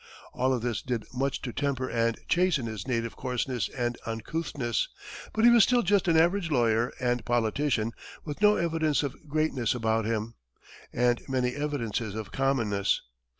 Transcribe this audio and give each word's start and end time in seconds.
All 0.33 0.51
of 0.51 0.63
this 0.63 0.81
did 0.81 1.05
much 1.13 1.43
to 1.43 1.53
temper 1.53 1.87
and 1.87 2.17
chasten 2.27 2.65
his 2.65 2.87
native 2.87 3.15
coarseness 3.15 3.69
and 3.69 3.99
uncouthness, 4.07 4.87
but 5.31 5.45
he 5.45 5.51
was 5.51 5.61
still 5.61 5.83
just 5.83 6.07
an 6.07 6.17
average 6.17 6.49
lawyer 6.49 6.91
and 6.99 7.23
politician, 7.23 7.91
with 8.25 8.41
no 8.41 8.55
evidence 8.55 9.03
of 9.03 9.29
greatness 9.29 9.75
about 9.75 10.05
him, 10.05 10.33
and 10.91 11.21
many 11.29 11.51
evidences 11.53 12.15
of 12.15 12.31
commonness. 12.31 12.99